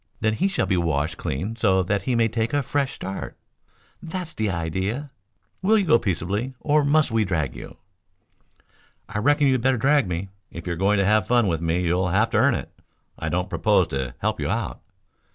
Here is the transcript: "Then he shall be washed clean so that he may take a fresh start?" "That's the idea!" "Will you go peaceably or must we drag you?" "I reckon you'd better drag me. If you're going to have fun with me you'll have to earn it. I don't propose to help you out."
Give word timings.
"Then 0.19 0.33
he 0.33 0.47
shall 0.47 0.65
be 0.65 0.77
washed 0.77 1.19
clean 1.19 1.55
so 1.57 1.83
that 1.83 2.01
he 2.01 2.15
may 2.15 2.27
take 2.27 2.53
a 2.55 2.63
fresh 2.63 2.93
start?" 2.93 3.37
"That's 4.01 4.33
the 4.33 4.49
idea!" 4.49 5.11
"Will 5.61 5.77
you 5.77 5.85
go 5.85 5.99
peaceably 5.99 6.55
or 6.59 6.83
must 6.83 7.11
we 7.11 7.23
drag 7.23 7.55
you?" 7.55 7.77
"I 9.07 9.19
reckon 9.19 9.45
you'd 9.45 9.61
better 9.61 9.77
drag 9.77 10.07
me. 10.07 10.29
If 10.49 10.65
you're 10.65 10.75
going 10.75 10.97
to 10.97 11.05
have 11.05 11.27
fun 11.27 11.45
with 11.45 11.61
me 11.61 11.83
you'll 11.83 12.09
have 12.09 12.31
to 12.31 12.37
earn 12.37 12.55
it. 12.55 12.71
I 13.19 13.29
don't 13.29 13.47
propose 13.47 13.89
to 13.89 14.15
help 14.21 14.39
you 14.39 14.49
out." 14.49 14.81